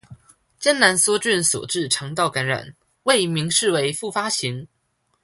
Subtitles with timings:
[0.59, 4.67] 艱難梭菌所致腸道感染，未明示為復發型